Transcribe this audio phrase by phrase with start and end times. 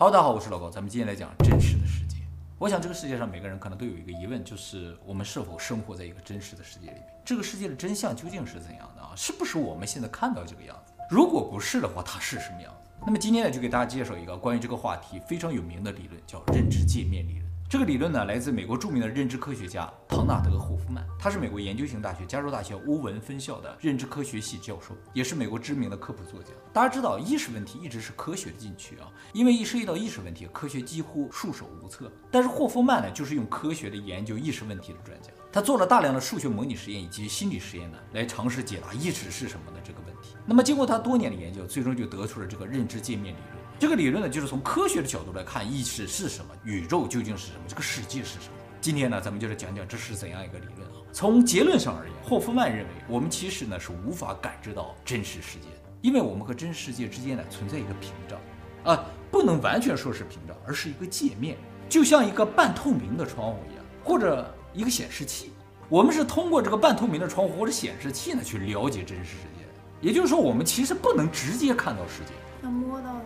[0.00, 2.16] 好大家好，我是老高，咱们今天来讲真实的世界。
[2.58, 7.04] 我想这个世界上每个人可能都有一个疑问，就是我们是否生活在一个真实的世界里面？
[7.22, 9.12] 这个世界的真相究竟是怎样的啊？
[9.14, 10.94] 是不是我们现在看到这个样子？
[11.10, 12.90] 如果不是的话，它是什么样子？
[13.04, 17.49] 那么今天呢，就给大家介绍一个关于这个话题非常有名的理论，叫认知界面理论。
[17.70, 26.48] 这个理论呢，来自美国著名的认知科学家唐纳德·霍夫曼，他是美国研究型大学加州大学欧文分校的认知科学系教授，也是美国知名的科普作家。
[26.72, 32.10] 大家知道，意识问题一直是科学的禁区啊，因为一涉及到意识问题，科学几乎束手无策。
[32.28, 40.34] 但是霍夫曼呢，就是用科学的研究意识问题的专家，他做了大量的数学模拟实验以及心理实验呢，来尝试解答意识是什么的这个问题。
[40.44, 43.59] 那么经过他多年的研究，最终就得出了这个认知界面理论。
[43.80, 48.52] 这个理论呢，就是从科学的角度来看，意识是什么，宇宙究竟是什么，这个世界是什么。
[48.78, 51.00] 今天呢，咱们就来讲讲这是怎样一个理论啊。
[51.14, 58.38] 从结论上而言，霍夫曼认为，我们其实呢是无法感知到真实世界的，因为我们和真实世界之间呢存在一个屏障，
[58.84, 61.56] 啊，不能完全说是屏障，而是一个界面，
[61.88, 65.52] 就像一个半透明的窗户一样，或者一个显示器。
[65.88, 72.34] 我们是通过这个半透明的窗户或者显示器呢去了解真实世界的，也就是说，我们其实不能直接看到世界。
[72.60, 73.24] 那摸到了。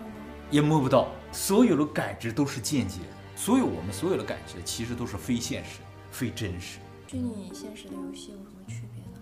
[0.55, 5.81] 也摸不到，所有的感知都是间接的，所有我们所有的感知其实都是非现实、
[6.13, 6.79] 非真实。
[7.09, 9.19] 虚拟现实的游戏有什么区别呢？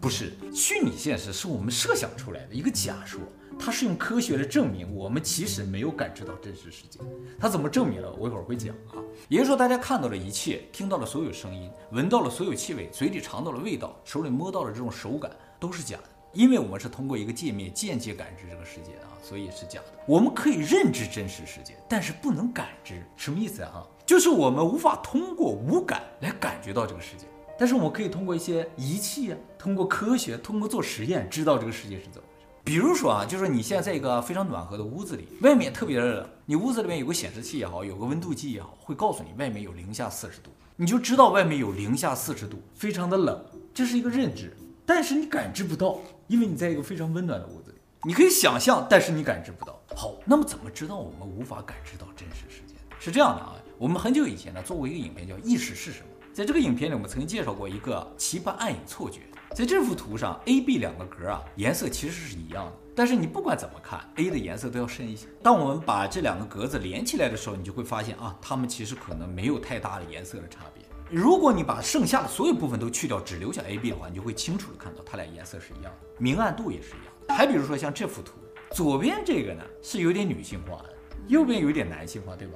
[0.00, 3.20] 不是，虚拟现实是我们设想出来的一个假说，
[3.56, 6.98] 它是用科学来证明我们其实没有感知到真实世界。
[7.38, 8.12] 它怎么证明了？
[8.14, 8.98] 我一会儿会讲啊。
[9.28, 15.30] 也就是说，大家看到了一切，听到了所有声音，闻到了所有气味，嘴里尝到了味道，手里摸到了这种手感，
[15.60, 16.08] 都是假的。
[16.34, 19.86] 因为我们是通过一个界面间接感知这个世界的啊，所以是假的。
[20.06, 23.02] 我们可以认知真实世界，但是不能感知。
[23.16, 23.86] 什么意思啊？
[24.04, 27.24] 就是我们无法通过五感来感觉到这个世界，
[27.58, 32.46] 但是我们可以通过一些仪器啊，通过科学，通过做实验，知道这个世界是怎么回事。
[32.64, 44.54] 比如说啊，就是你现在在一个非常暖和的屋子里，外面特别的冷，你屋子里面有个显示器也好，有个温度计也好，会告诉你外面有零下四十度，你就知道外面有零下四十度，非常的冷，这是一个认知。
[44.86, 49.80] 但是你感知不到，因为你在一个非常温暖的屋子里，你可以想象，但是你感知不到。
[49.94, 52.74] 好，那么怎么知道我们无法感知到真实世界？
[52.98, 56.06] 是这样的啊，我们很久以前呢做过一个影片叫《意识是什么》。
[56.34, 59.20] 在这个影片里，我们曾经介绍过一个奇葩暗影错觉。
[59.54, 65.28] 在这幅图上，A、B 两个格啊，颜色其实是一样的，但是你不管怎么看，A 的颜色都要深一些。
[65.44, 70.82] 当我们把这两个格子连起来的时候，你就会发现啊，它们其实可能没有太大的颜色的差别。
[71.10, 77.34] 如果你把剩下的所有部分都去掉，只留下 A、B 的话，你就会清楚的看到它俩颜色是一样的，明暗度也是一样的。
[77.34, 78.32] 还比如说像这幅图，
[78.72, 80.94] 左边这个呢是有点女性化的，
[81.28, 82.54] 右边有点男性化，对吧？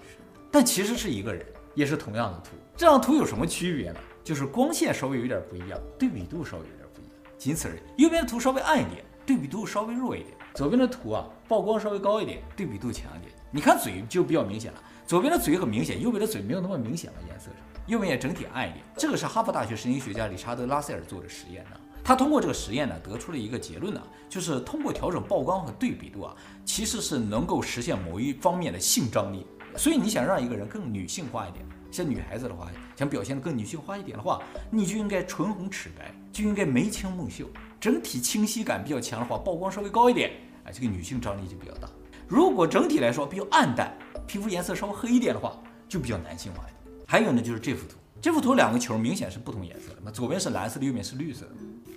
[0.51, 1.45] 但其实是一个人，
[1.75, 2.57] 也是同样的图。
[2.77, 4.01] 这张图有什么区别呢？
[4.25, 8.03] 就是光线稍微有点不一样，对比度稍微有点不一样，仅此而已。
[8.03, 13.33] 右边的图稍微暗一点，对比度稍微弱一点；左边的图啊，曝光稍微高一点，对比度强一点。
[13.51, 17.57] 你看嘴就比较明显了，左边的嘴很明显，右边的嘴没有那么明显了，颜色上。
[17.89, 21.71] 右边也整体暗一点，这个是哈佛大学神经学家理查德·拉塞尔做的实验呢。
[22.05, 29.47] 他通过这个实验呢，得出了一个结论呢，就是通过调整曝光和对比度啊，其实是能够实现某一方面的性张力。
[29.77, 37.47] 所以你想让一个人更女性化一点，像女孩子的话，想表现得更女性化一点的话，你就应该唇红齿白，就应该眉清目秀，
[37.81, 40.33] 整体清晰感比较强的话，曝光稍微高一点，
[40.65, 41.89] 啊，这个女性张力就比较大。
[42.27, 43.97] 如果整体来说比较暗淡，
[44.27, 45.59] 皮肤颜色稍微黑一点的话，
[45.89, 46.65] 就比较男性化。
[47.11, 51.53] 还有呢，就是这幅图，这幅图两个球明显是不同颜色的，那左边是蓝色的，右边是绿色的，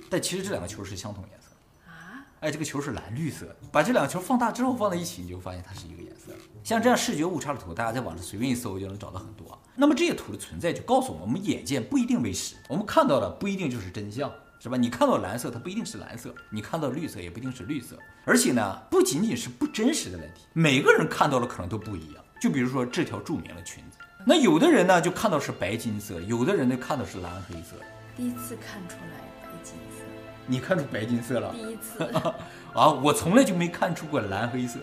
[0.10, 2.24] 但其实这两个球是相同颜色的啊。
[2.40, 6.32] 哎，这个球是蓝绿色的，把这两个球放大之后放在一起，你就发现它是一个颜色。
[6.64, 9.62] 像这样视觉误差的图，大家在网上随便一搜就能找到很多。
[9.76, 14.32] 那么这些图的存在就告诉我们，我们眼见不一定为实，我们看到的不一定就是真相。
[14.64, 14.78] 是吧？
[14.78, 17.98] 你看到蓝色，它不一定是蓝色；你看到绿色，也不一定是绿色。
[18.24, 22.24] 而且呢，不仅仅是不真实的问题，每个人看到的可能都不一样。
[22.40, 27.76] 就比如说这条著名的裙子，那有的人呢就看到是白金色，有的人呢看到是蓝黑色。
[28.16, 30.04] 第一次看出来白金色，
[30.46, 31.52] 你看出白金色了？
[31.54, 32.04] 第一次
[32.74, 34.80] 啊，我从来就没看出过蓝黑色。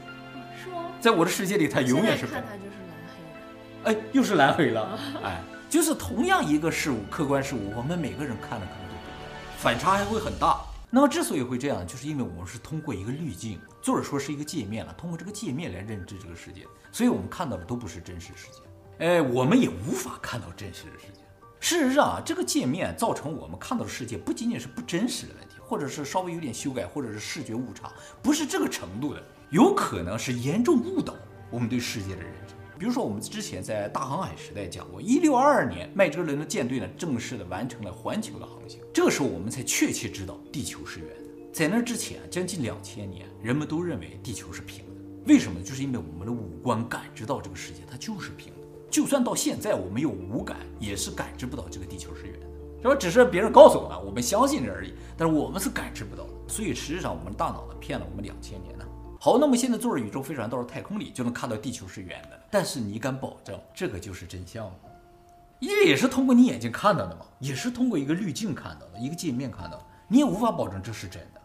[0.62, 0.86] 是吗？
[1.00, 2.32] 在我的世界里，它永远是白。
[2.32, 2.98] 看它就是蓝
[3.84, 4.00] 黑的。
[4.00, 4.98] 哎，又是蓝黑了。
[5.22, 5.40] 哎，
[5.70, 10.60] 就是同样一个事物，客观事物，我们每个人看的可能都不一样，反差还会很大。
[10.90, 18.60] 那么之所以会这样，就是因为我们是通过一个滤镜，或者说是一个界面了，通过这个界面来认知这个世界，所以我们看到的都不是真实世界。
[18.98, 21.20] 哎，我们也无法看到真实的世界。
[21.60, 31.14] 事实上啊，这个界面造成我们看到的世界不仅仅是不真实的问题，或者是稍微有点修改，或者是视觉误差，不是这个程度的，有可能是严重误导
[31.48, 32.54] 我们对世界的认知。
[32.76, 38.80] 比如说，我们之前在大航海时代讲过，一六二二年，麦哲伦的舰队呢正式的完成了环球的航行。
[38.92, 41.30] 这个时候，我们才确切知道地球是圆的。
[41.52, 45.02] 在那之前，将近两千年，人们都认为地球是平的。
[45.26, 45.60] 为什么？
[45.62, 48.67] 就是因为我们的五官感知到这个世界，它就是平的。
[48.90, 52.46] 就算到现在，我们有五感，也是感知不到这个地球是圆的，
[52.82, 52.94] 是吧？
[52.94, 54.94] 只是别人告诉我们，我们相信这而已。
[55.16, 56.30] 但是我们是感知不到的。
[56.46, 58.84] 所以实际上，我们大脑呢骗了我们两千年呢。
[59.20, 62.40] 好，那么现在坐着宇宙飞船到了太空里，就能看到地球是圆的。
[62.50, 64.72] 但是你敢保证这个就是真相吗？
[65.58, 71.40] 因为也是通过你眼睛看到的嘛，也是通过一个滤镜看到的，一个界面看到的，你也无法保证这是真的。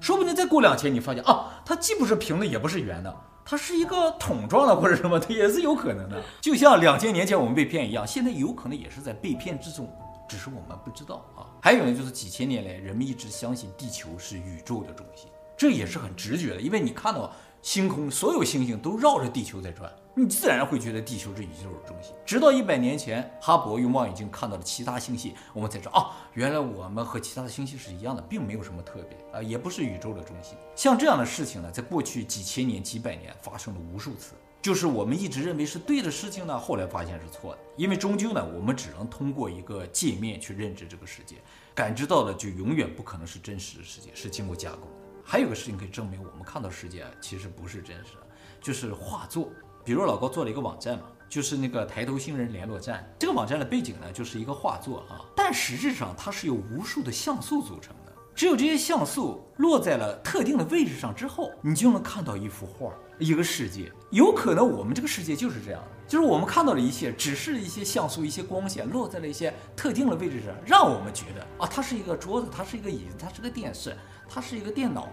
[0.00, 6.22] 说不定再过两千，你发现啊，它既不是平的，也不是圆的，它是一个桶状的或者什么，它 也是有可能的。
[6.40, 9.88] 就像两千年前我们被骗一样，现在有可能也是在被骗之中，
[10.28, 11.46] 只是我们不知道啊。
[11.60, 15.28] 还有呢，就是几千年来人们一直相信地球是宇宙的中心。
[15.56, 22.12] 这也是很直觉的，因为你看到星空，所有星星都绕着地球在转，你自然会觉得地球是宇宙的中心。
[22.26, 30.58] 直到一百年前，哈勃用望远镜看到了其他星系，我们才知道啊，原来我们和其他的星系是一样的，并没有什么特别啊，也不是宇宙的中心。
[30.74, 41.36] 像这样的事情呢，在过去几千年、几百年发生了无数次，就是我们一直认为是对的事情呢，后来发现是错的，因为终究呢，我们只能通过一个界面去认知这个世界，
[41.76, 44.88] 感知到的就永远不可能是真实的世界，是经过加工。
[45.24, 48.26] 还有个事情可以证明我们看到世界其实不是真实的，
[48.60, 49.50] 就是画作。
[49.84, 53.04] 比如老高做了一个网站嘛，就是那个抬头星人联络站。
[53.18, 58.12] 这个网站的背景呢，就是一个画作啊，但实质上它是由无数的像素组成的。
[58.34, 63.92] 只有这些像素落在了特定的位置上之后，你就能看到一幅画，一个世界。
[64.10, 73.96] 有可能我们这个世界就是这样的，就是我们看到的一切，只是一些像素、一些光线落在了一些特定的位置上，让我们觉得啊，它是一个桌子，它是一个椅子，它是个电视。
[74.28, 75.08] 它是一个电脑，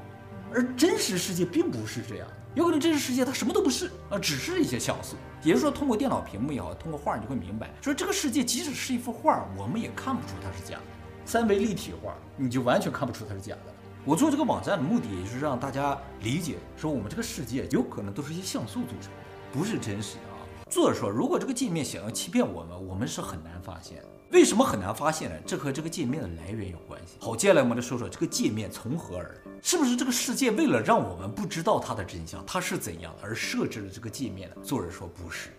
[0.54, 2.28] 而真实世界并不是这样。
[2.54, 5.16] 有可能真实世界它什么都不是啊，只是一些像素。
[5.42, 10.84] 也就是说，通过电脑屏幕也好，通过画，你就会明白，说这个世界即使是一幅画，我们也看不出它是假的。
[11.24, 13.74] 三维立体画，你就完全看不出它是假的。
[14.04, 19.13] 我做这个网站的目的，也就是让大家理解，说我们这个世界有可能都是一些像素组成，
[19.54, 20.29] 不是真实的。
[20.69, 24.04] 作者说，如果这个界面想要欺骗我们，我们是很难发现。
[24.31, 25.36] 为什么很难发现呢？
[25.44, 27.16] 这和这个界面的来源有关系。
[27.19, 34.56] 好，接下来我们来说说这个界面从何而来，是不是这个世界为了让我们不知道它的真相，它是怎样而设置了这个界面呢？
[34.62, 35.50] 作者说不是，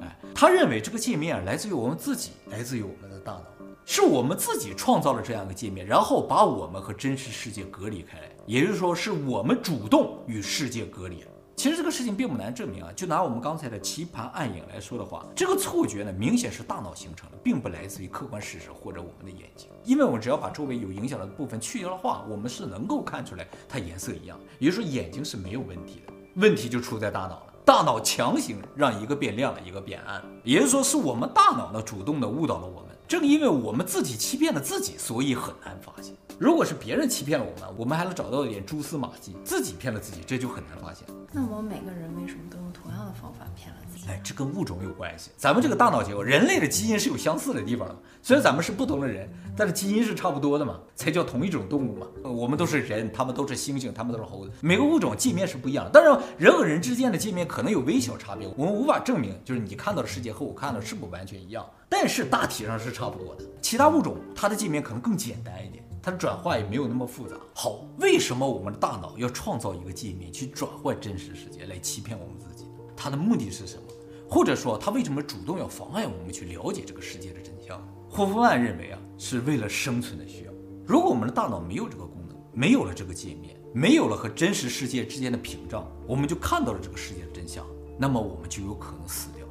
[0.00, 3.44] 哎，他认为这个界面来自于我们自己，来自于我们的大脑，
[3.84, 11.24] 是我们自己创造了这样一个界面，然后把我们和真实世界隔离开来，也就是说是我们主动与世界隔离。
[11.54, 19.68] 其实这个事情并不难证明啊，就拿我们刚才的棋盘暗影来说的话，这个错觉呢，明显是大脑形成的，并不来自于客观事实或者我们的眼睛。
[19.84, 24.38] 因为我们只要把周围有影响的部分去掉的话，我们是能够看出来它颜色一样。
[24.58, 27.54] 也就是说，眼睛是没有问题的，问题就出在大脑了。
[27.64, 32.90] 大脑强行让一个变亮了，一个变暗，也就是说，是我们大脑呢主动的误导了我们。
[33.06, 36.14] 正因为我们自己欺骗了自己，所以很难发现。
[36.42, 41.06] 如果是别人欺骗了我们，我们还能找到一点蛛丝马迹；自己骗了自己，这就很难发现。
[41.30, 44.08] 那我们每个人为什么都用同样的方法骗了自己？
[44.08, 45.30] 哎，这跟物种有关系。
[45.36, 47.96] 咱们这个大脑结构，人类的基因是有相似的地方的。
[48.22, 52.08] 虽然咱们是不同的人，但是基因是差不多的嘛，才叫同一种动物嘛。
[52.24, 54.50] 我们都是人，他们都是猩猩，他们都是猴子。
[54.60, 61.64] 每个物种界面是不一样的，当然人和人之间的界面可能有微小差别，我们无法证明，就是你看到的世界和我看到的是不完全一样。
[61.88, 63.44] 但是大体上是差不多的。
[63.60, 67.36] 其他物种它的界面可能更简单一点，它的转化也没有那么复杂。
[67.54, 72.66] 好，为什么我们的大脑要创造一个界面去转换真实世界来欺骗我们自己？
[72.96, 73.82] 它的目的是什么？
[74.28, 77.80] 或者说它为什么主动要妨碍我们去了解这个世界的真相？
[78.10, 80.52] 霍夫曼认为啊，是为了生存的需要。
[80.84, 87.64] 如果我们的大脑没有这个功能，没有了这个界面，没有了和真实世界之间的屏障，我们就看到了这个世界的真相，
[87.96, 89.46] 那么我们就有可能死掉。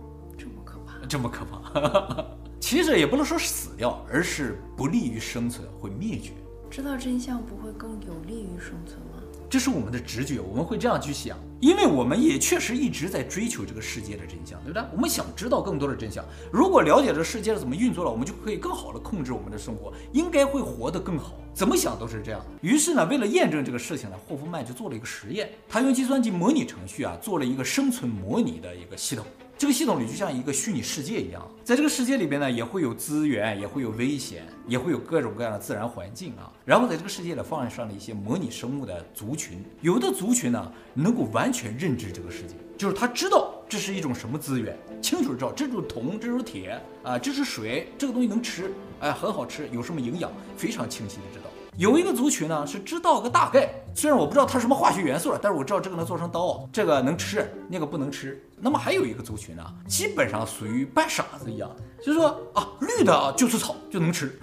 [1.10, 2.24] 这么可怕，
[2.62, 6.32] 其实也不能说是死掉，而是不利于生存，会灭绝。
[6.70, 9.18] 知道真相不会更有利于生存吗？
[9.50, 14.84] 这是我们的直觉，我们会这样去想，因为我们也确实一直在追求这个世界的真相，对不对？
[14.94, 16.24] 我们想知道更多的真相。
[16.50, 21.34] 如果了解这个世界是怎么运作了，我们就可以更好的控制我们的生活，应该会活得更好。
[21.54, 22.40] 怎么想都是这样。
[22.62, 29.26] 于是呢，为了验证这个事情呢，霍夫曼就做了一个实验，他用计算机模拟程序啊，做了一个生存模拟的一个系统。
[29.62, 36.52] 这个系统里就像一个虚拟世界一样，在这个世界里边呢，也会有资源，也会有危险，也会有各种各样的自然环境啊。
[36.66, 51.46] 然后在这个世界里放上了一些模拟生物的族群，有的族群呢能够完全认知这个世界，就是他知道这是一种什么资源，清楚知道这种铜，这种铁啊，这是水，这个东西能吃，哎，很好吃，有什么营养，非常清晰的知道。
[51.78, 58.44] 有一个族群呢是知道个大概，虽然我不知道它什么化学元素了，但是我知道这个能做成刀，这个能吃，那个不能吃。
[58.62, 64.40] 那么还有一个族群呢，基本上属于半傻子一样，就是说啊，绿的就是草就能吃，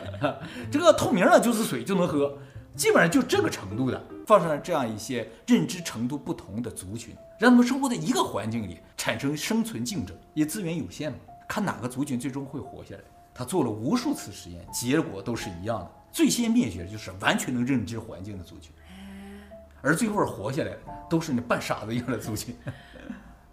[0.70, 2.38] 这个透明的就是水就能喝，
[2.76, 13.00] 基本上就这个程度的，放上了这样一些认知程度不同的族群，让他们生活在一个环境里，产生生存竞争，因为资源有限嘛，看哪个族群最终会活下来。
[13.34, 15.90] 他做了无数次实验，结果都是一样的。
[16.10, 18.72] 最先灭绝的就是完全能认知环境的族群，
[19.82, 20.78] 而最后活下来的
[21.10, 22.56] 都是那半傻子一样的族群。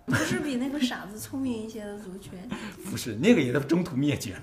[0.06, 2.32] 不是比那个傻子聪明一些的族群？
[2.90, 4.42] 不是，那个也在中途灭绝了。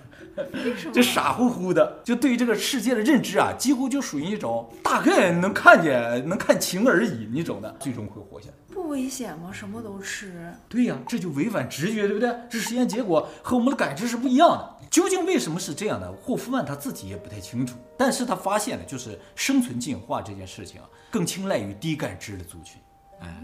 [0.64, 0.92] 为什么？
[0.94, 8.54] 就傻乎乎的，就对于这个世界的认知啊，几乎就属于一种大概能看见、能看清而已那种的，最终会活下来。
[8.72, 9.52] 不危险吗？
[9.52, 10.52] 什么都吃？
[10.68, 12.34] 对呀，这就违反直觉，对不对？
[12.48, 14.76] 这实验结果和我们的感知是不一样的。
[14.90, 16.10] 究竟为什么是这样的？
[16.12, 22.80] 霍夫曼他自己也不太清楚，但是他发现了，就是生存进化这件事情啊，更青睐于低感知的族群，
[23.20, 23.42] 哎，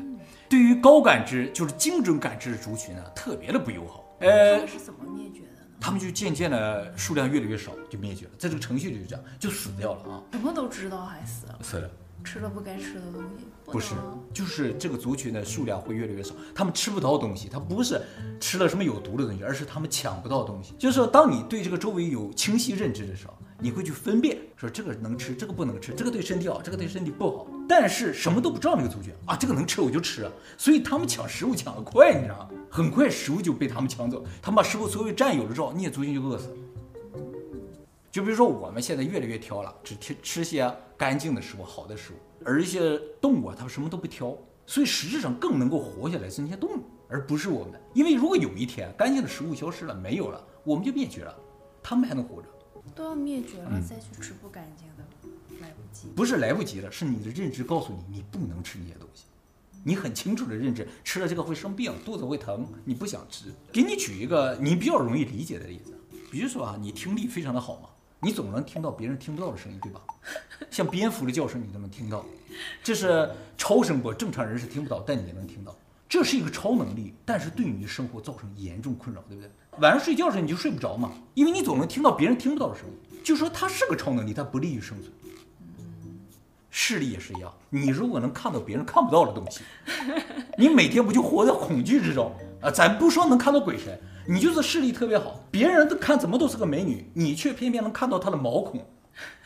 [0.80, 4.04] 高感知就是精准感知的族群呢，特别的不友好。
[4.20, 5.66] 呃，他们是怎么灭绝的呢？
[5.80, 10.22] 他们就渐渐的数量越来越少，就灭绝了，在这个程序里就这样，就死掉了啊。
[10.32, 11.58] 什么都知道还死了？
[11.62, 11.90] 死了。
[12.24, 13.94] 吃了不该吃的东西，不，不是，
[14.34, 18.00] 就是这个族群的数量会越来越少，他们吃不到东西，他不是
[18.40, 20.74] 吃了什么有毒的东西，而是他们抢不到东西。
[20.76, 27.46] 就是说，当你对这个周围有清晰认知的时候，你会去分辨，说这个能吃，这个不能吃，这个对身体好，这个对身体不好。
[27.68, 32.50] 但是什么都不知道那个族群啊，这个能吃我就吃啊，所以他们抢食物抢得快，你知道吗？
[32.70, 36.54] 很快食物就被他们抢走，他们把食物所有占有了之后，那些族群就饿死。
[38.10, 44.36] 就比如说我们现在越来越挑了，只吃吃些干净的食物、好的食物，而一些动物啊，它什么都不挑，
[44.66, 47.80] 所以实质上更能够活下来是那些动物，而不是我们。
[47.94, 51.34] 因为如果有一天干净的食物消失了，没有了，我们就灭绝了，
[51.82, 52.48] 他们还能活着。
[52.94, 55.04] 都要灭绝了，再去吃不干净的，
[55.60, 56.08] 来不及。
[56.14, 59.24] 不是来不及了，是你的认知告诉你，你不能吃那些东西。
[59.84, 63.52] 你很清楚的认知，吃了这个会生病，肚子会疼，你不想吃。
[63.72, 65.94] 给你举一个你比较容易理解的例子，
[66.30, 67.88] 比如说啊，你听力非常的好嘛。
[68.18, 70.00] 你总能听到别人听不到的声音，对吧？
[70.70, 72.24] 像蝙蝠的叫声，你都能听到，
[72.82, 75.76] 这是超声波，正常人是听不到，但你能听到。
[76.08, 79.50] 这是一个超能力，但是对你的生活造成严重困扰，对不对？
[79.80, 83.18] 晚上睡觉时你就睡不着嘛，因为你总能听到别人听不到的声音。
[83.24, 85.12] 就说它是个超能力，它不利于生存。
[86.70, 89.62] 视力也是一样，你如果能看到别人看不到的东西，
[90.56, 92.70] 你每天不就活在恐惧之中啊？
[92.70, 93.98] 咱不说能看到鬼神。
[94.28, 98.84] 你就是视力特别好，别人都看怎么都是个美女，你却偏偏能看到她的毛孔，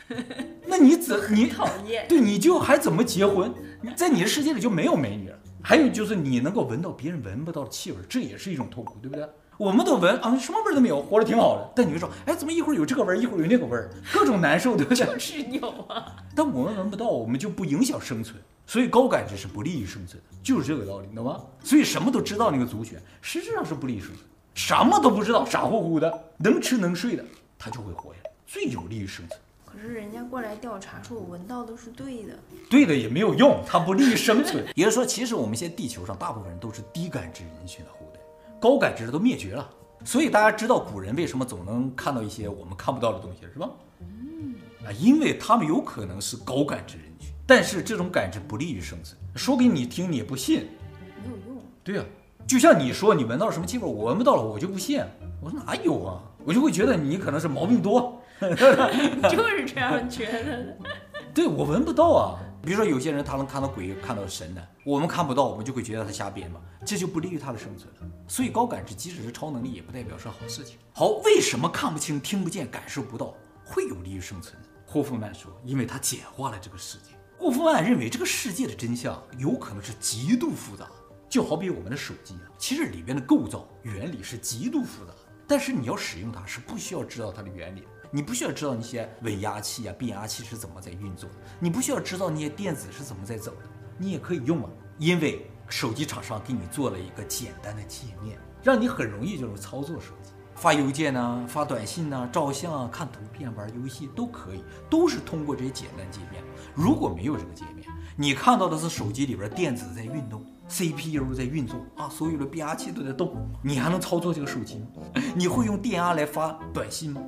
[0.65, 2.05] 那你怎你讨厌？
[2.09, 3.53] 对，你就还怎么结婚？
[3.95, 5.39] 在你的世界里就没有美女了。
[5.63, 9.27] 还有就是你能够闻到别人闻不到的气味，这也是一种痛苦，对不对？
[9.57, 11.71] 我们都闻啊，什么味儿都没有，活着挺好的。
[11.75, 15.05] 但你会说，哎，怎么一会儿有这个味儿，一会儿有那个味儿，各种难受，对不对？
[15.05, 16.15] 就是有啊。
[16.35, 21.39] 但我们闻不到，我们就不影响生存，所以高感知是不利于生存的，就是这个道理，懂吗？
[21.63, 24.19] 所以什么都知道那个族群，实质上是不利于生存。
[24.55, 27.23] 什么都不知道，傻乎乎的，能吃能睡的，
[27.59, 29.39] 他就会活下来，最有利于生存。
[29.71, 32.33] 可是人家过来调查说，我闻到都是对的，
[32.69, 34.65] 对的也没有用，它不利于生存。
[34.75, 38.19] 也就是说，其实我们现在地球上大部分人都是低感知人群的后代，
[38.59, 39.69] 高感知的都灭绝了。
[40.03, 43.69] 所以大家知道古人为什么总能看到一些我们看不到的东西，是吧？
[43.99, 49.17] 嗯，啊，因为他们有可能是高感知人群，但是这种感知不利于生存。
[49.35, 50.67] 说给你听，你也不信，
[51.23, 51.63] 没有用。
[51.83, 52.03] 对呀。
[52.47, 55.01] 就像你说你闻到了什么气味，我闻不到了，我就不信。
[55.39, 56.21] 我说哪有啊？
[56.43, 58.20] 我就会觉得你可能是毛病多，
[59.29, 60.77] 就是这样觉得的。
[61.33, 62.39] 对，我闻不到啊。
[62.63, 67.91] 比如说有些人他能看到鬼，看到神的，我们看不到，我们就会觉得他瞎编嘛，这就不利于他的生存。
[68.27, 70.77] 所以高感知即使是超能力，也不代表是好事情。
[70.93, 73.33] 好，为什么看不清、听不见、感受不到
[73.65, 74.67] 会有利于生存呢？
[74.85, 77.11] 霍夫曼说，因为他简化了这个世界。
[77.39, 80.87] 霍夫曼认为这个世界的真相有可能是极度复杂。
[81.27, 85.11] 就好比我们的手机啊，其实里边的构造原理是极度复杂，
[85.47, 87.87] 但是你要使用它是不需要知道它的原理。
[88.13, 106.43] 你不需要知道那些稳压器啊、变压器是怎么在运作，你不需要知道那些电子是怎么在走的，你也可以用啊，因为手机厂商给你做了一个简单的界面，让你很容易就能操作手机，发邮件呢、发短信呢、照相啊、看图片、玩游戏都可以，都是通过这些简单界面。
[106.75, 107.87] 如果没有这个界面，
[108.17, 110.45] 你看到的是手机里边电子在运动。
[110.71, 114.87] CPU 在运作啊，所有的变压器都在动，你还能操作这个手机吗？
[115.35, 117.21] 你会用电压来发短信吗？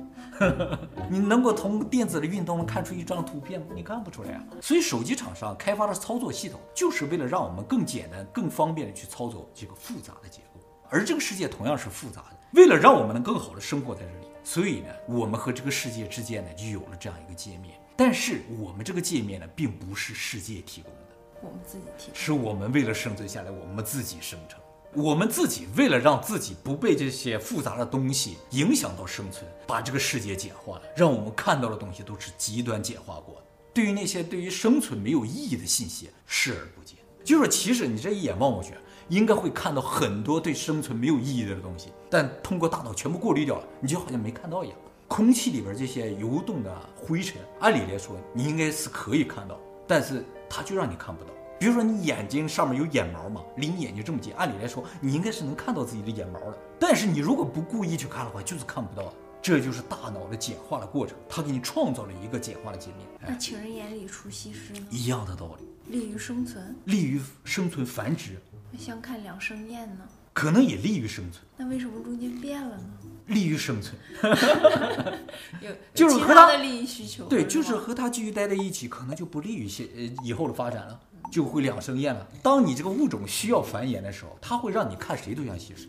[1.10, 3.66] 你能够从电子的运动能看出一张图片吗？
[3.74, 4.42] 你看不出来啊。
[4.62, 10.60] 所以手机厂商开发的操作系统，就是为了让我们更简单、更方便的去操作这个复杂的结构。
[10.88, 17.78] 而这个世界同样是复杂的，为了让我们能更好的生活在这里，所以呢，我们和这个世界之间呢就有了这样一个界面。
[17.94, 21.03] 但是我们这个界面呢，并不是世界提供的。
[21.44, 24.58] 我们自己提，是我们为了生存下来，我们自己生成。
[24.94, 33.46] 我们自己为了让自己不被这些复杂的东西影响到生存，把这个世界简化了，让我们看到的东西都是极端简化过的。
[33.72, 36.96] 对于那些对于生存没有意义的信息，视而不见。
[37.24, 38.74] 就是其实你这一眼望过去，
[39.08, 44.78] 应该会看到很多对生存没有意义的东西，但通过大脑全部过滤掉了，你就好像没看到一样。
[45.08, 51.30] 空气里边这些游动的灰尘，按理来说你应该是可以看到，但是它就让你看不到。
[51.58, 56.58] 比如说你眼睛上面有眼毛嘛，离你眼睛这么近，按理来说你应该是能看到自己的眼毛的。
[56.78, 59.12] 但是你如果不故意去看的话，就是看不到。
[59.40, 63.06] 这就是大脑的简化的过程，它给你创造了一个简化的界面。
[63.20, 64.86] 那情人眼里出西施呢？
[64.90, 68.40] 一样的道理，利于生存，利于生存繁殖。
[68.72, 70.08] 那相看两生厌呢？
[70.34, 71.42] 可能也利于生存。
[71.56, 72.84] 那为什么中间变了呢？
[73.28, 73.96] 利于生存。
[75.62, 77.24] 有 就是和他的利益需求。
[77.24, 81.00] 对，就是和他继续待在一起，可能就不利于现呃以后的发展了。
[81.32, 82.28] 就会两生厌了。
[82.42, 85.88] 当你这个物种需要繁衍的时候，它会让你看谁都像西施。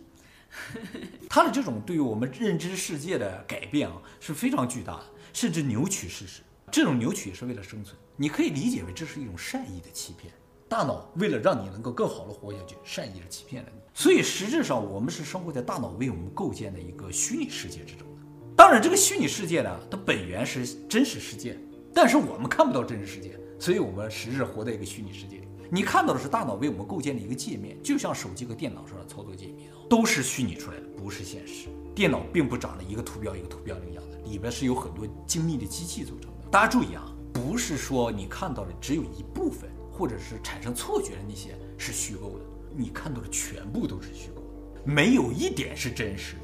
[1.30, 6.42] 它的这种对于我们认知世界的改变啊，是非常巨大的，甚至扭曲事实。
[6.72, 10.34] 这种扭曲也是为了生存，你可以理解为这是一种善意的欺骗。
[10.68, 13.80] 大脑为了让你能够更好的活下去，善意的欺骗了你。
[13.94, 18.22] 所以实质上，我们是生活在大脑为我们构建的一个虚拟世界之中的。
[18.56, 21.58] 当然，这个虚拟世界呢，它本源是真实世界，
[21.94, 23.40] 但是我们看不到真实世界。
[23.60, 25.48] 所以，我们实质活在一个虚拟世界里。
[25.72, 31.68] 你看到的是大脑为我们构建的一个界面，就像手机和电脑上的操作界面，都是虚拟出来的，不是现实。
[31.94, 36.50] 电脑并不长得一个图标一个图标那个样子，里边是有很多精密的机器组成的。
[36.52, 46.42] 大家注意啊，不是说你看到的只有一部分，或者是产生错觉的那些是虚构的，你看到的全部都是虚构的，没有一点是真实的。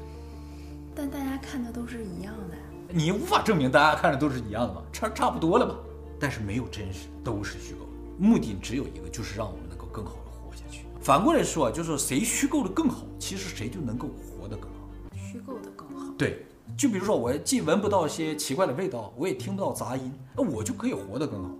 [0.94, 2.56] 但大家看的都是一样的，
[2.88, 4.82] 你无法证明大家看的都是一样的吧？
[4.92, 5.76] 差差不多了吧？
[6.18, 7.92] 但是没有真实，都是虚构的。
[8.18, 10.84] 目的只有一个，就是让我们能够更好的活下去。
[11.00, 14.88] 反过来说啊，就是谁虚构的更好，其实谁就能够活得更好。
[15.14, 16.12] 虚构的更好。
[16.16, 21.50] 对，就比如说我既闻不到一些奇怪的味道，我也听不到杂音，那我就可以活得更好，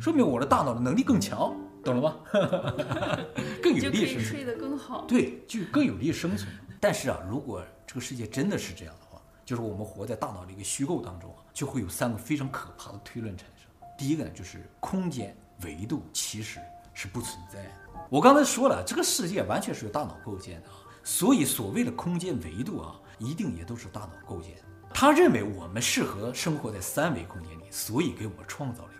[0.00, 2.16] 说明我的大脑的能力更强，懂了吗？
[3.62, 4.24] 更有利生存。
[4.24, 5.04] 睡得更好。
[5.06, 6.50] 对，就更有利生存。
[6.80, 13.66] 但是啊，如果这个世界真的是这样的话，就是我们活在大脑的一个虚构当中啊，就会有三个非常可怕的推论产生。
[13.96, 16.60] 第一个呢，就是空间维度其实
[16.92, 17.70] 是不存在的。
[18.10, 24.62] 我刚才说了，这个世界完全是由大脑构建的啊，所以所谓的空间维度啊，一定也都是大脑构建的。
[24.92, 28.90] 他认为我们适合生活在三维空间里，所以给我们创造了。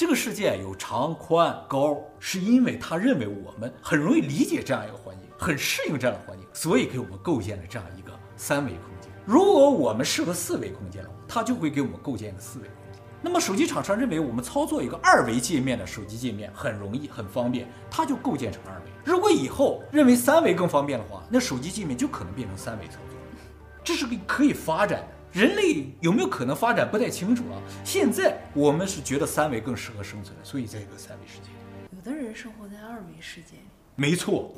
[0.00, 9.12] 这个世界有长、宽、高，是因为他认为我们很容易理解这样一个环境，很适应这样的环境，所以给我们构建了这样一个三维空间。
[9.26, 13.02] 如果我们适合四维空间了，他就会给我们构建一个四维空间。
[13.20, 18.84] 那么手机厂商认为我们操作一个二维界面的手机界面很容易很方便，它就构建成二维。
[19.04, 23.18] 如果以后认为三维更方便的话，那手机界面就可能变成三维操作。
[23.84, 25.08] 这是个可以发展的。
[25.32, 27.62] 人类有没有可能发展不太清楚啊。
[27.84, 31.50] 现在我们是觉得三维更适合生存，所以在一个三维世界。
[31.96, 33.64] 有的人生活在二维世界里。
[33.94, 34.54] 没错，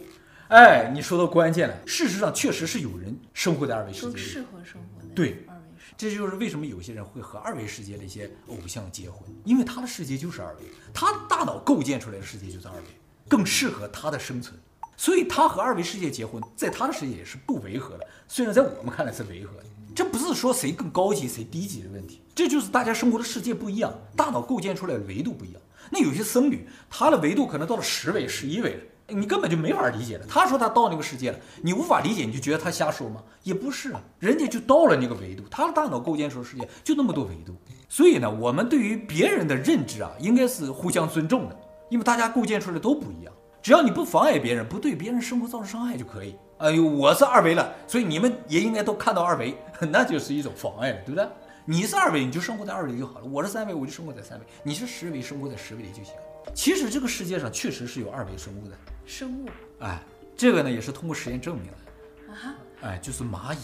[0.49, 1.77] 哎，你说到关键了。
[1.87, 5.47] 事实上，确实是有人生活在二维世界里，适合生活在对。
[5.95, 12.83] 这就是为什么有些人会和二维世界的一些偶像结婚，因为他的世界就是二维，他大脑构建出来的世界就是二维，
[13.29, 14.59] 更适合他的生存，
[14.97, 18.07] 所以他和二维世界结婚，在他的世界也是不违和的。
[18.27, 25.61] 虽然在我们看来是违和的，这不是说谁更高级谁低级的问题，这就是大家生活的世界不一样，大脑构建出来的维度不一样。
[25.91, 28.81] 那有些僧侣，他的维度可能到了十维、十一维了。
[29.09, 30.25] 你根本就没法理解了。
[30.27, 33.23] 他说他到那个世界了，你无法理解，你就觉得他瞎说吗？
[33.43, 37.55] 也不是啊，人家就到了那个维度，他的大脑构建出的世界就那么多维度。
[37.89, 41.57] 所以呢，我们对于别人的认知啊，应该是互相尊重的，
[41.91, 43.33] 因为大家构建出来都不一样。
[43.61, 46.35] 只要你不妨碍别人，不对别人生活造成伤害就可以。
[46.63, 49.53] 哎呦，我是二维了，所以你们也应该都看到二维，
[49.91, 51.27] 那就是一种妨碍了，对不对？
[51.65, 56.15] 你是二维，你就生活在二维就好了；我是三维，我就生活在三维；你是十维，生活在十维里就行。
[56.55, 58.77] 其实这个世界上确实是有二维生物的。
[59.05, 59.49] 生物？
[59.81, 60.01] 哎，
[60.37, 62.33] 这个呢也是通过实验证明的。
[62.33, 62.55] 啊？
[62.83, 63.59] 哎，就是蚂蚁。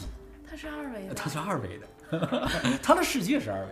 [0.50, 1.14] 它是二维的。
[1.14, 2.48] 它是二维的，
[2.82, 3.68] 它的世界是二维。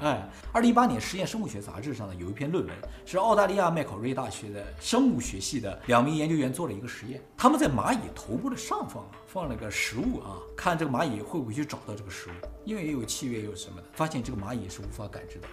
[0.00, 2.72] 哎，二零一八年《实验生物学杂志》上呢有一篇论文，
[3.04, 7.20] 是澳大利亚麦考瑞大学的生物学系的两名研究员做了一个实验。
[7.36, 12.32] 他们在蚂蚁头部的上方啊放了个食物啊，看这个蚂蚁会不会去找到这个食物，
[12.64, 15.48] 因为也有气味，也有什么的，发现这个蚂蚁是无法感知的，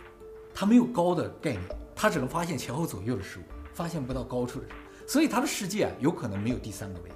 [0.54, 1.64] 它没有高的概念，
[1.96, 4.68] 它只能发现前后左右的事物，发现不到高处的，
[5.08, 7.16] 所以它的世界有可能没有第三个维度。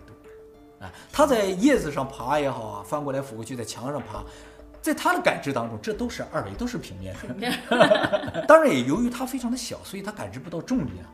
[0.84, 4.24] 啊，它在叶子上爬也好啊，翻过来覆过去，在墙上爬。
[4.82, 7.16] 在他的感知当中，这都是二维，都是平面
[7.70, 8.44] 的。
[8.48, 11.06] 当然，也由于它非常的小，所以它感知不到重力啊，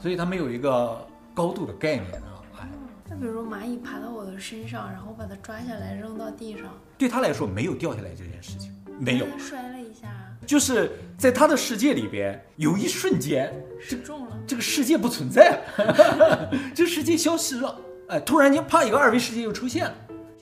[0.00, 2.40] 所以它没有一个高度的概念啊。
[2.60, 2.68] 哎，
[3.08, 6.64] 那比如蚂蚁爬到我的身上，然后把它抓下来扔到地上，
[6.96, 9.26] 对他来说没有掉下来这件事情，没有。
[9.38, 10.08] 摔了一下，
[10.46, 17.76] 就是在他的世界里边，有一瞬间失重了，这个世界不存在了， 这世界消失了。
[18.08, 19.94] 哎，突然间，啪，一个二维世界又出现了。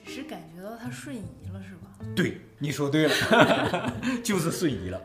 [0.05, 1.89] 只是感觉到它瞬移了，是吧？
[2.15, 2.39] 对。
[2.59, 3.93] 你说对了，
[4.23, 5.01] 就是瞬移了，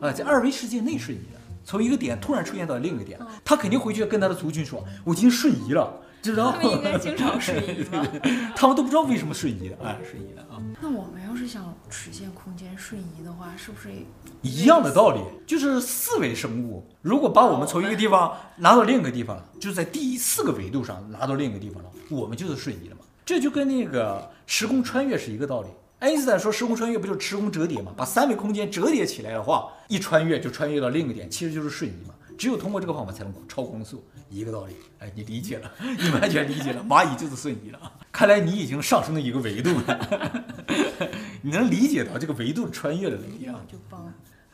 [0.00, 6.52] 啊，在二维世界内瞬移了，从一个点突然出现到另一个点，他肯定回去跟他的族群说：“我已经瞬移了。”知道？
[6.52, 8.06] 他们应该经常瞬移吧？
[8.54, 10.62] 他们都不知道为什么瞬移的，哎，瞬移的啊。
[10.80, 13.88] 那我们要是想实现空间瞬移的话，是不是
[14.40, 15.20] 一样的道理？
[15.46, 23.02] 就是四维生物，如果把我们从一个地方拿到另一个地方了，就在第四个维度上拿到另一个地方了，我们就是瞬移了嘛。
[23.24, 25.68] 这就跟那个时空穿越是一个道理。
[26.02, 27.92] 爱因斯坦说，时空穿越不就是时空折叠吗？
[27.96, 32.12] 把三维空间折叠起来的话，一穿越就穿越到另一个点，其实就是瞬移嘛。
[32.36, 34.74] 只有通过这个方法才能超光速，一个道理。
[34.98, 36.82] 哎，你理解了， 你完全理解了。
[36.82, 37.78] 蚂蚁就是瞬移了。
[38.10, 40.44] 看来你已经上升了一个维度了，
[41.40, 43.54] 你能理解到这个维度穿越的能力啊？
[43.70, 44.12] 就帮，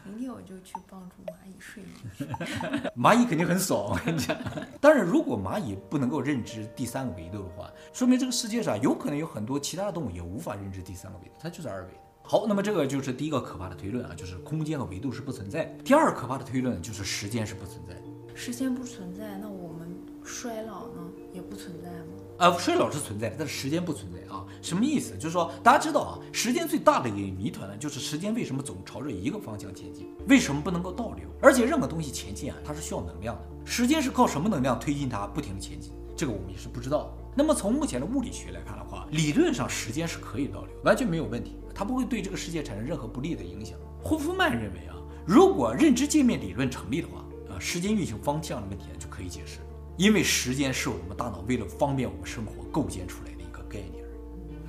[0.09, 2.93] 明天我就去帮助蚂蚁睡眠。
[2.97, 4.37] 蚂蚁肯定很爽，我跟你讲。
[4.81, 12.01] 当然，如果蚂蚁不能够认知第三个维度的话，说明这个世界上有可能有很多其他的动物也无法认知第三个维度，它就是二维的。
[12.23, 15.65] 好，那么这个就是第一个可怕的推论啊，就是空间和维度是不存在。
[15.85, 17.95] 第二可怕的推论就是时间是不存在。
[18.35, 19.89] 时间不存在，那我们
[20.25, 22.08] 衰老呢也不存在吗？
[22.39, 24.47] 呃，衰老是存在的，但是时间不存在啊。
[24.63, 25.15] 什么意思？
[25.17, 30.09] 就是说大家知道啊，时间最大的一个谜团呢，就是时间为什么总朝着一个方向前进？
[30.29, 31.29] 为什么不能够倒流？
[31.43, 33.43] 而且任何东西前进啊，它是需要能量的。
[33.65, 35.93] 时间是靠什么能量推进它不停的前进？
[36.17, 37.13] 这个我们也是不知道。
[37.35, 43.77] 那么从目前的物理学来看的话，理论上时间是可以倒流，完全没有问题，它不会对这个世界产生任何不利的影响。
[44.01, 44.95] 霍夫曼认为啊，
[45.27, 49.59] 如果认知界面理论成立的话，啊，时间运行方向的问题就可以解释，
[49.99, 54.05] 因为时间是我们大脑为了方便我们生活构建出来的一个概念。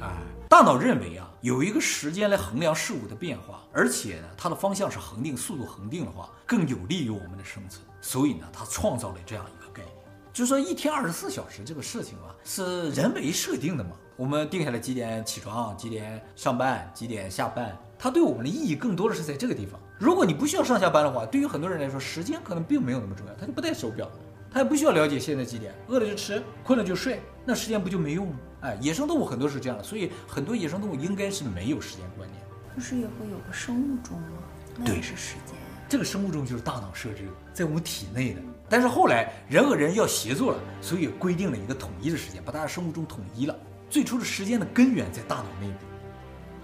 [0.01, 0.17] 哎，
[0.49, 7.85] 大脑认为啊，有一个时间来衡量事物的变化，而且呢，它的方向是恒定，速度恒定的话，更有利于我们的生存。
[8.01, 9.93] 所以呢，它创造了这样一个概念。
[10.33, 13.91] 就说一天二十四小时这个事情啊，是人为设定的嘛？
[14.15, 19.79] 我们定下来几点起床，几点上班，几点下班，它对我们的意义更多的是在这个地方。
[19.99, 24.09] 如果你不需要上下班的话，对于很多人来说，时间可能并没有那么重要，他就不戴手表，
[24.51, 28.39] 他也不需要了解现在几点，饿了就吃，困了就睡，那时间不就没用吗？
[28.61, 32.41] 哎，野生动物很多是这样的，所以很多野生动物应该是没有时间观念。
[32.75, 34.43] 不是也会有个生物钟吗？
[34.77, 35.55] 那也是时间。
[35.87, 38.41] 这个生物钟就是大脑设置在我们体内的。
[38.69, 43.55] 但是后来人和人要协作了，所以规定了一个统一的时间，把大家生物钟统一了。
[43.89, 45.85] 最初的时间的根源在大脑内部，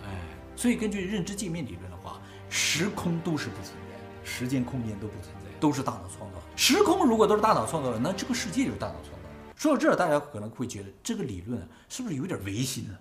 [0.04, 0.10] 哎，
[0.56, 6.38] 所以根据认知界面理论的话，时空都是不存在，时间空间都不存在，都是大脑创造。
[6.56, 9.56] 时空如果都是大脑创造的，那这个世界就是大脑创造的。
[9.56, 12.96] 说到这儿，大家可能会觉得这个理论是不是有点违心呢？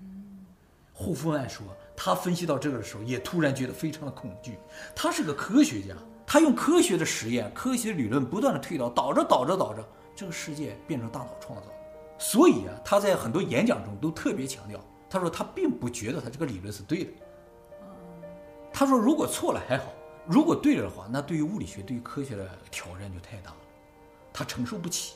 [0.00, 0.44] 嗯，
[0.92, 1.64] 霍夫曼说，
[1.96, 4.58] 他分析到这个的时候，也突然觉得非常的恐惧。
[4.96, 5.94] 他是个科学家。
[6.26, 11.66] 他用科学的实验、科学理论不断的推导，导着导着导着，这个世界变成大脑创造。
[12.18, 14.78] 所以啊，他在很多演讲中都特别强调，
[15.08, 17.10] 他说他并不觉得他这个理论是对的。
[18.70, 19.84] 他说如果错了还好，
[20.28, 23.56] 如果对了的话，那对于物理学、对于科学的挑战就太大了，
[24.32, 25.14] 他承受不起。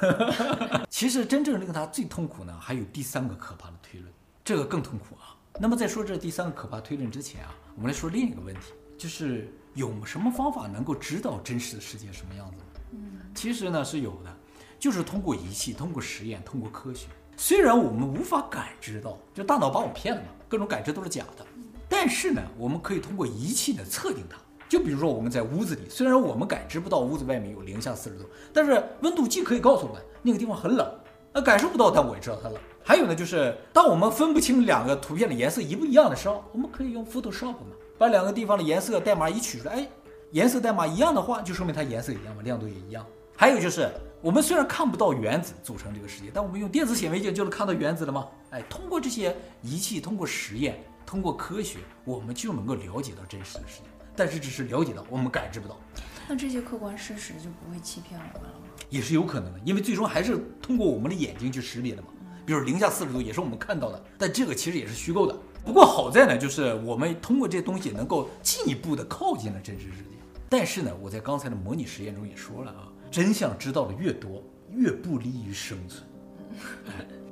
[0.90, 4.12] 其实真正令他最痛苦呢，还有第三个可怕的推论，
[4.44, 5.34] 这个更痛苦啊。
[5.58, 9.52] 那么在说这第三个可怕推论之前啊，我们来说另一个问题，就是。
[9.74, 12.56] 有什么方法能够知道真实的世界什么样子？
[12.90, 14.36] 嗯，其实呢是有的，
[14.78, 17.06] 就是通过仪器、通过实验、通过科学。
[17.38, 21.46] 虽然我们无法感知到，就大脑把我骗了嘛，各种感知都是假的。
[21.92, 24.38] 但是呢，我们可以通过仪器呢测定它。
[24.66, 30.90] 就比如说我们在屋子里，虽然我们感知不到屋子外面有零下四十度，但是温度计可以告诉我们那个地方很冷。
[31.32, 32.58] 呃，感受不到，但我也知道它冷。
[32.82, 37.76] 还有呢，就是当我们分不清两个图片的颜色一不一样的时候，我们可以用 Photoshop 嘛。
[37.98, 39.88] 把两个地方的颜色代码一取出来，哎，
[40.30, 43.04] 颜色代码一样的话，就说明它颜色一样嘛，亮度也一样。
[43.36, 43.90] 还有就是，
[44.22, 48.26] 我们虽然看不到原子组成这个世界，但我们用电子显微镜就能看到原子了吗？
[48.48, 53.84] 哎，通过这些仪器，通过实验，通过科学，我们就能够了解到真实的世界。
[54.16, 55.78] 但是只是了解到，我们感知不到。
[56.26, 58.64] 那这些客观事实就不会欺骗我们了吗？
[58.88, 62.08] 也是有可能的，因为最终还是通过我们的眼睛去识别的嘛。
[62.46, 65.38] 比如零下四十度也是我们看到的，但这个其实也是虚构的。
[65.62, 70.16] 不过好在呢，就是我们通过这些东西能够进一步的靠近了真实世界。
[70.48, 72.88] 但是呢，我在刚才的模拟实验中也说了啊。
[73.10, 76.02] 真相知道的越多，越不利于生存，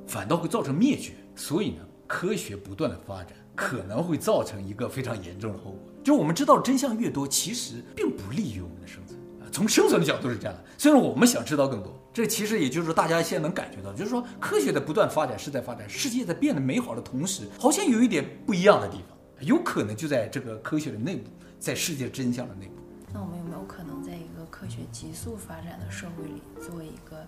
[0.06, 1.14] 反倒会造成灭绝。
[1.34, 9.44] 所以呢，科学不断的发展可能会造成一个非常严重的后果，就我们知道的真相越多，其实并不利于我们的生存啊。
[9.52, 22.72] 从生存的角度是这样的，虽然我们想知道更多，这其实也就是说大家现在能感觉到，就是说科学的不断发展是在发展，世界在变得美好的同时，好像有一点不一样的地方，有可能就在这个科学的内部，在世界真相的内部。
[23.12, 27.26] 那我们有没有可能在一个科学急速发展的社会里，做一个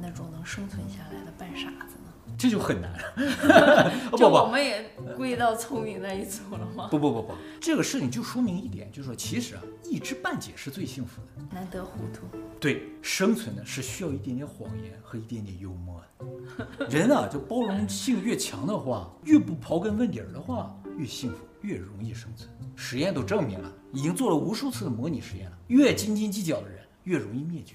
[0.00, 2.11] 那种能生存下来的半傻子呢？
[2.38, 3.92] 这就很难了。
[4.16, 4.82] 就我们也
[5.16, 6.88] 归到聪明那一组了吗？
[6.90, 11.42] 不不不不，这个事情就说明一点，就是说其实啊，一知半解是最幸福的。
[11.54, 12.26] 难得糊涂。
[12.58, 16.86] 对，生存呢是需要一点点谎言和一点点幽默的。
[16.88, 22.48] 人啊，就包容性越强的话，越不刨根问底儿的话，越幸福，越容易生存。
[22.74, 25.58] 实验都证明了，已经做了无数次的模拟实验了。
[25.68, 27.74] 越斤斤计较的人，越容易灭绝。